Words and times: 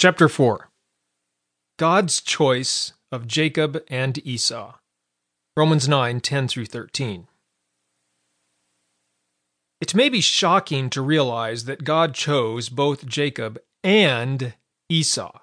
Chapter 0.00 0.28
4 0.28 0.70
God's 1.76 2.20
choice 2.20 2.92
of 3.10 3.26
Jacob 3.26 3.82
and 3.88 4.24
Esau. 4.24 4.74
Romans 5.56 5.88
9 5.88 6.20
10 6.20 6.46
through 6.46 6.66
13. 6.66 7.26
It 9.80 9.96
may 9.96 10.08
be 10.08 10.20
shocking 10.20 10.88
to 10.90 11.02
realize 11.02 11.64
that 11.64 11.82
God 11.82 12.14
chose 12.14 12.68
both 12.68 13.06
Jacob 13.06 13.58
and 13.82 14.54
Esau. 14.88 15.36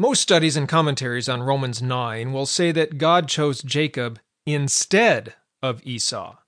Most 0.00 0.20
studies 0.20 0.56
and 0.56 0.68
commentaries 0.68 1.28
on 1.28 1.44
Romans 1.44 1.80
9 1.80 2.32
will 2.32 2.46
say 2.46 2.72
that 2.72 2.98
God 2.98 3.28
chose 3.28 3.62
Jacob 3.62 4.18
instead 4.46 5.34
of 5.62 5.80
Esau. 5.86 6.38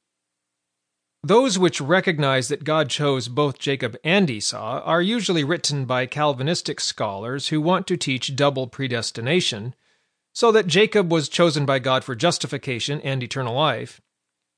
Those 1.24 1.58
which 1.58 1.80
recognize 1.80 2.48
that 2.48 2.64
God 2.64 2.90
chose 2.90 3.28
both 3.28 3.58
Jacob 3.58 3.96
and 4.04 4.28
Esau 4.28 4.82
are 4.84 5.00
usually 5.00 5.42
written 5.42 5.86
by 5.86 6.04
Calvinistic 6.04 6.80
scholars 6.80 7.48
who 7.48 7.62
want 7.62 7.86
to 7.86 7.96
teach 7.96 8.36
double 8.36 8.66
predestination, 8.66 9.74
so 10.34 10.52
that 10.52 10.66
Jacob 10.66 11.10
was 11.10 11.30
chosen 11.30 11.64
by 11.64 11.78
God 11.78 12.04
for 12.04 12.14
justification 12.14 13.00
and 13.00 13.22
eternal 13.22 13.54
life, 13.54 14.02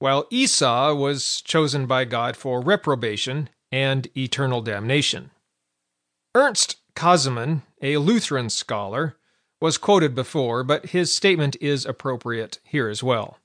while 0.01 0.27
Esau 0.29 0.93
was 0.93 1.41
chosen 1.43 1.87
by 1.87 2.05
God 2.05 2.37
for 2.37 2.61
reprobation 2.61 3.49
and 3.71 4.09
eternal 4.17 4.61
damnation. 4.61 5.31
Ernst 6.35 6.79
Käsemann, 6.97 7.63
a 7.81 7.99
Lutheran 7.99 8.51
scholar, 8.51 9.15
was 9.61 9.79
quoted 9.79 10.17
before, 10.17 10.65
but 10.65 10.87
his 10.87 11.15
statement 11.15 11.57
is 11.61 11.87
appropriate 11.87 12.59
here 12.65 12.89
as 12.89 13.05
well. 13.05 13.39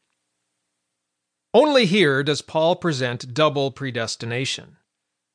Only 1.54 1.86
here 1.86 2.24
does 2.24 2.42
Paul 2.42 2.78
present 2.78 3.34
double 3.34 3.72
predestination. 3.72 4.78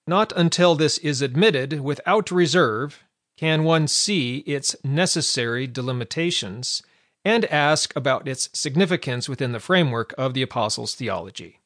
Not 0.07 0.33
until 0.34 0.74
this 0.74 0.98
is 0.98 1.20
admitted 1.20 1.80
without 1.80 2.30
reserve 2.30 3.02
can 3.37 3.65
one 3.65 3.87
see 3.87 4.38
its 4.38 4.74
necessary 4.83 5.66
delimitations 5.66 6.82
and 7.24 7.45
ask 7.46 7.95
about 7.95 8.26
its 8.26 8.49
significance 8.54 9.29
within 9.29 9.52
the 9.52 9.60
framework 9.60 10.15
of 10.16 10.32
the 10.32 10.43
Apostles' 10.43 10.95
theology. 10.95 11.60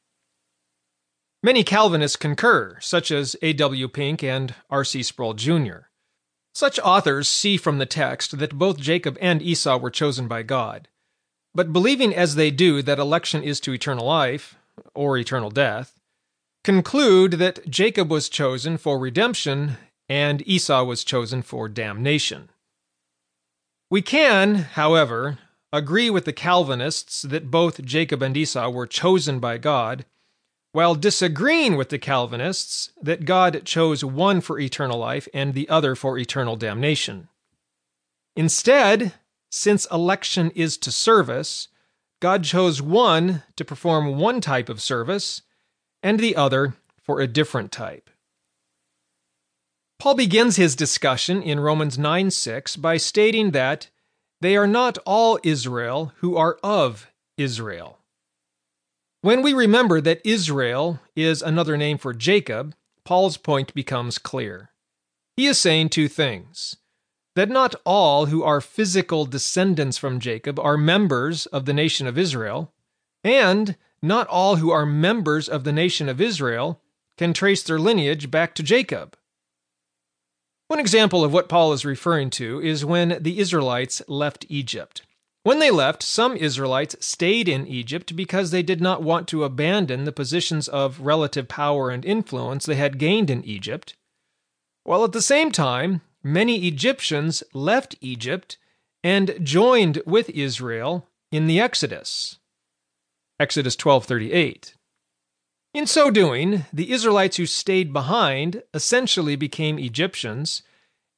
Many 1.43 1.63
Calvinists 1.63 2.17
concur, 2.17 2.77
such 2.81 3.09
as 3.09 3.35
A. 3.41 3.53
W. 3.53 3.87
Pink 3.87 4.23
and 4.23 4.53
R. 4.69 4.83
C. 4.83 5.01
Sproul 5.01 5.33
Jr. 5.33 5.87
Such 6.53 6.79
authors 6.79 7.29
see 7.29 7.57
from 7.57 7.77
the 7.77 7.85
text 7.85 8.39
that 8.39 8.57
both 8.57 8.77
Jacob 8.77 9.17
and 9.21 9.41
Esau 9.41 9.77
were 9.77 9.89
chosen 9.89 10.27
by 10.27 10.43
God. 10.43 10.89
But 11.53 11.73
believing 11.73 12.15
as 12.15 12.35
they 12.35 12.51
do 12.51 12.81
that 12.81 12.99
election 12.99 13.43
is 13.43 13.59
to 13.61 13.73
eternal 13.73 14.05
life, 14.05 14.55
or 14.93 15.17
eternal 15.17 15.49
death, 15.49 15.99
conclude 16.63 17.33
that 17.33 17.69
Jacob 17.69 18.09
was 18.09 18.29
chosen 18.29 18.77
for 18.77 18.97
redemption 18.97 19.77
and 20.07 20.47
Esau 20.47 20.83
was 20.83 21.03
chosen 21.03 21.41
for 21.41 21.69
damnation. 21.69 22.49
We 23.89 24.01
can, 24.01 24.55
however, 24.55 25.39
agree 25.73 26.09
with 26.09 26.25
the 26.25 26.33
Calvinists 26.33 27.21
that 27.23 27.51
both 27.51 27.83
Jacob 27.83 28.21
and 28.21 28.35
Esau 28.35 28.69
were 28.69 28.87
chosen 28.87 29.39
by 29.39 29.57
God, 29.57 30.05
while 30.73 30.95
disagreeing 30.95 31.75
with 31.75 31.89
the 31.89 31.99
Calvinists 31.99 32.91
that 33.01 33.25
God 33.25 33.63
chose 33.65 34.03
one 34.03 34.41
for 34.41 34.59
eternal 34.59 34.97
life 34.97 35.27
and 35.33 35.53
the 35.53 35.67
other 35.69 35.95
for 35.95 36.17
eternal 36.17 36.55
damnation. 36.55 37.27
Instead, 38.35 39.13
since 39.51 39.85
election 39.91 40.51
is 40.55 40.77
to 40.79 40.91
service, 40.91 41.67
God 42.21 42.43
chose 42.43 42.81
one 42.81 43.43
to 43.57 43.65
perform 43.65 44.17
one 44.17 44.41
type 44.41 44.69
of 44.69 44.81
service 44.81 45.41
and 46.01 46.19
the 46.19 46.35
other 46.35 46.73
for 47.03 47.19
a 47.19 47.27
different 47.27 47.71
type. 47.71 48.09
Paul 49.99 50.15
begins 50.15 50.55
his 50.55 50.75
discussion 50.75 51.43
in 51.43 51.59
Romans 51.59 51.99
9 51.99 52.31
6 52.31 52.75
by 52.77 52.97
stating 52.97 53.51
that 53.51 53.89
they 54.39 54.55
are 54.55 54.65
not 54.65 54.97
all 55.05 55.37
Israel 55.43 56.13
who 56.17 56.35
are 56.35 56.57
of 56.63 57.11
Israel. 57.37 57.99
When 59.21 59.43
we 59.43 59.53
remember 59.53 60.01
that 60.01 60.21
Israel 60.27 60.99
is 61.15 61.43
another 61.43 61.77
name 61.77 61.99
for 61.99 62.13
Jacob, 62.13 62.73
Paul's 63.03 63.37
point 63.37 63.73
becomes 63.75 64.17
clear. 64.17 64.71
He 65.35 65.45
is 65.45 65.59
saying 65.59 65.89
two 65.89 66.07
things 66.07 66.77
that 67.35 67.49
not 67.49 67.75
all 67.85 68.27
who 68.27 68.43
are 68.43 68.61
physical 68.61 69.25
descendants 69.25 69.97
from 69.97 70.19
Jacob 70.19 70.59
are 70.59 70.77
members 70.77 71.45
of 71.47 71.65
the 71.65 71.73
nation 71.73 72.07
of 72.07 72.17
Israel, 72.17 72.73
and 73.23 73.75
not 74.01 74.27
all 74.27 74.57
who 74.57 74.71
are 74.71 74.85
members 74.85 75.47
of 75.47 75.63
the 75.63 75.71
nation 75.71 76.09
of 76.09 76.19
Israel 76.19 76.81
can 77.17 77.33
trace 77.33 77.63
their 77.63 77.79
lineage 77.79 78.31
back 78.31 78.55
to 78.55 78.63
Jacob. 78.63 79.15
One 80.67 80.79
example 80.79 81.23
of 81.23 81.33
what 81.33 81.49
Paul 81.49 81.73
is 81.73 81.85
referring 81.85 82.29
to 82.31 82.61
is 82.61 82.85
when 82.85 83.17
the 83.21 83.39
Israelites 83.39 84.01
left 84.07 84.45
Egypt. 84.49 85.03
When 85.43 85.59
they 85.59 85.71
left, 85.71 86.03
some 86.03 86.37
Israelites 86.37 86.95
stayed 86.99 87.49
in 87.49 87.67
Egypt 87.67 88.15
because 88.15 88.51
they 88.51 88.63
did 88.63 88.79
not 88.79 89.01
want 89.01 89.27
to 89.29 89.43
abandon 89.43 90.05
the 90.05 90.11
positions 90.11 90.67
of 90.67 91.01
relative 91.01 91.47
power 91.47 91.89
and 91.89 92.05
influence 92.05 92.65
they 92.65 92.75
had 92.75 92.99
gained 92.99 93.29
in 93.29 93.43
Egypt, 93.43 93.95
while 94.83 95.03
at 95.03 95.13
the 95.13 95.21
same 95.21 95.51
time 95.51 96.01
many 96.23 96.67
Egyptians 96.67 97.43
left 97.53 97.95
Egypt 98.01 98.57
and 99.03 99.37
joined 99.43 100.01
with 100.05 100.29
Israel 100.29 101.07
in 101.31 101.47
the 101.47 101.59
Exodus. 101.59 102.39
Exodus 103.39 103.75
12:38. 103.75 104.75
In 105.73 105.87
so 105.87 106.11
doing, 106.11 106.65
the 106.71 106.91
Israelites 106.91 107.37
who 107.37 107.45
stayed 107.45 107.93
behind 107.93 108.61
essentially 108.73 109.35
became 109.35 109.79
Egyptians, 109.79 110.63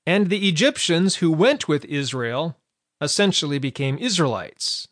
and 0.06 0.30
the 0.30 0.47
Egyptians 0.47 1.16
who 1.16 1.31
went 1.31 1.68
with 1.68 1.86
Israel 1.86 2.58
essentially 3.02 3.59
became 3.59 3.97
Israelites. 3.97 4.88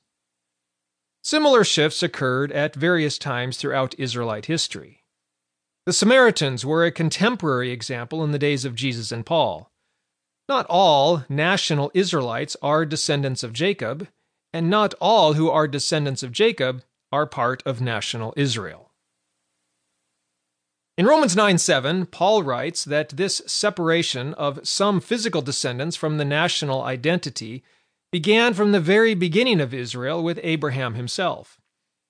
Similar 1.23 1.63
shifts 1.63 2.01
occurred 2.01 2.51
at 2.51 2.75
various 2.75 3.17
times 3.17 3.57
throughout 3.57 3.99
Israelite 3.99 4.47
history. 4.47 5.03
The 5.85 5.93
Samaritans 5.93 6.65
were 6.65 6.83
a 6.83 6.91
contemporary 6.91 7.71
example 7.71 8.23
in 8.23 8.31
the 8.31 8.39
days 8.39 8.65
of 8.65 8.75
Jesus 8.75 9.11
and 9.11 9.25
Paul. 9.25 9.70
Not 10.51 10.65
all 10.69 11.23
national 11.29 11.91
Israelites 11.93 12.57
are 12.61 12.85
descendants 12.85 13.41
of 13.41 13.53
Jacob, 13.53 14.09
and 14.51 14.69
not 14.69 14.93
all 14.99 15.35
who 15.35 15.49
are 15.49 15.65
descendants 15.65 16.23
of 16.23 16.33
Jacob 16.33 16.83
are 17.09 17.25
part 17.25 17.63
of 17.65 17.79
national 17.79 18.33
Israel. 18.35 18.91
In 20.97 21.05
Romans 21.05 21.37
9 21.37 21.57
7, 21.57 22.05
Paul 22.07 22.43
writes 22.43 22.83
that 22.83 23.15
this 23.15 23.41
separation 23.47 24.33
of 24.33 24.67
some 24.67 24.99
physical 24.99 25.41
descendants 25.41 25.95
from 25.95 26.17
the 26.17 26.25
national 26.25 26.81
identity 26.81 27.63
began 28.11 28.53
from 28.53 28.73
the 28.73 28.81
very 28.81 29.13
beginning 29.13 29.61
of 29.61 29.73
Israel 29.73 30.21
with 30.21 30.37
Abraham 30.43 30.95
himself. 30.95 31.61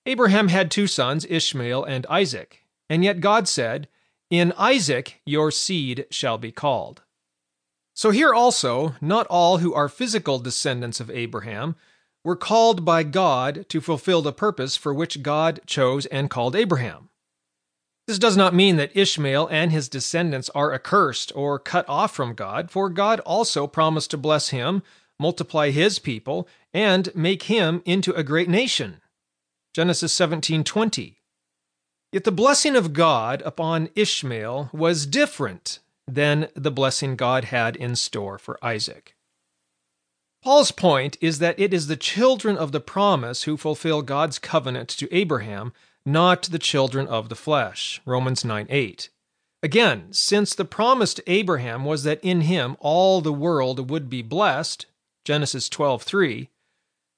Abraham 0.07 0.47
had 0.47 0.71
two 0.71 0.87
sons, 0.87 1.27
Ishmael 1.29 1.83
and 1.83 2.07
Isaac, 2.07 2.65
and 2.89 3.03
yet 3.03 3.19
God 3.19 3.47
said, 3.47 3.87
In 4.31 4.51
Isaac 4.57 5.21
your 5.27 5.51
seed 5.51 6.07
shall 6.09 6.39
be 6.39 6.51
called. 6.51 7.03
So 7.93 8.11
here 8.11 8.33
also, 8.33 8.95
not 9.01 9.27
all 9.27 9.57
who 9.57 9.73
are 9.73 9.89
physical 9.89 10.39
descendants 10.39 10.99
of 10.99 11.11
Abraham 11.11 11.75
were 12.23 12.35
called 12.35 12.85
by 12.85 13.03
God 13.03 13.65
to 13.69 13.81
fulfill 13.81 14.21
the 14.21 14.33
purpose 14.33 14.77
for 14.77 14.93
which 14.93 15.23
God 15.23 15.59
chose 15.65 16.05
and 16.07 16.29
called 16.29 16.55
Abraham. 16.55 17.09
This 18.07 18.19
does 18.19 18.37
not 18.37 18.55
mean 18.55 18.77
that 18.77 18.95
Ishmael 18.95 19.47
and 19.47 19.71
his 19.71 19.87
descendants 19.87 20.49
are 20.51 20.73
accursed 20.73 21.31
or 21.35 21.59
cut 21.59 21.87
off 21.87 22.13
from 22.13 22.33
God, 22.33 22.71
for 22.71 22.89
God 22.89 23.19
also 23.21 23.67
promised 23.67 24.11
to 24.11 24.17
bless 24.17 24.49
him, 24.49 24.83
multiply 25.19 25.69
his 25.69 25.99
people, 25.99 26.47
and 26.73 27.13
make 27.15 27.43
him 27.43 27.81
into 27.85 28.13
a 28.13 28.23
great 28.23 28.49
nation. 28.49 29.01
Genesis 29.73 30.13
17:20. 30.13 31.21
Yet 32.11 32.23
the 32.23 32.31
blessing 32.31 32.75
of 32.75 32.93
God 32.93 33.41
upon 33.45 33.89
Ishmael 33.95 34.69
was 34.73 35.05
different 35.05 35.79
than 36.13 36.49
the 36.55 36.71
blessing 36.71 37.15
God 37.15 37.45
had 37.45 37.75
in 37.75 37.95
store 37.95 38.37
for 38.37 38.63
Isaac. 38.63 39.15
Paul's 40.43 40.71
point 40.71 41.17
is 41.21 41.39
that 41.39 41.59
it 41.59 41.73
is 41.73 41.87
the 41.87 41.95
children 41.95 42.57
of 42.57 42.71
the 42.71 42.79
promise 42.79 43.43
who 43.43 43.57
fulfill 43.57 44.01
God's 44.01 44.39
covenant 44.39 44.89
to 44.89 45.13
Abraham, 45.15 45.71
not 46.05 46.43
the 46.43 46.59
children 46.59 47.07
of 47.07 47.29
the 47.29 47.35
flesh. 47.35 48.01
Romans 48.05 48.43
9 48.43 48.65
8. 48.69 49.09
Again, 49.63 50.07
since 50.11 50.55
the 50.55 50.65
promise 50.65 51.13
to 51.13 51.31
Abraham 51.31 51.85
was 51.85 52.03
that 52.03 52.19
in 52.23 52.41
him 52.41 52.75
all 52.79 53.21
the 53.21 53.31
world 53.31 53.91
would 53.91 54.09
be 54.09 54.23
blessed, 54.23 54.87
Genesis 55.23 55.69
12 55.69 56.01
3, 56.01 56.49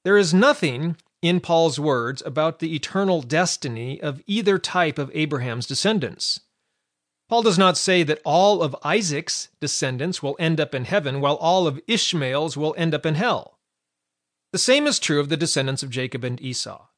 there 0.03 0.17
is 0.17 0.33
nothing 0.33 0.97
in 1.21 1.39
Paul's 1.39 1.79
words 1.79 2.21
about 2.25 2.59
the 2.59 2.75
eternal 2.75 3.21
destiny 3.21 4.01
of 4.01 4.21
either 4.27 4.59
type 4.59 4.99
of 4.99 5.09
Abraham's 5.13 5.65
descendants. 5.65 6.41
Paul 7.33 7.41
does 7.41 7.57
not 7.57 7.77
say 7.77 8.03
that 8.03 8.21
all 8.23 8.61
of 8.61 8.75
Isaac's 8.83 9.49
descendants 9.59 10.21
will 10.21 10.35
end 10.37 10.59
up 10.59 10.75
in 10.75 10.85
heaven 10.85 11.19
while 11.19 11.33
all 11.37 11.65
of 11.65 11.81
Ishmael's 11.87 12.55
will 12.55 12.75
end 12.77 12.93
up 12.93 13.07
in 13.07 13.15
hell. 13.15 13.57
The 14.51 14.59
same 14.59 14.85
is 14.85 14.99
true 14.99 15.19
of 15.19 15.29
the 15.29 15.35
descendants 15.35 15.81
of 15.81 15.89
Jacob 15.89 16.23
and 16.23 16.39
Esau. 16.39 16.89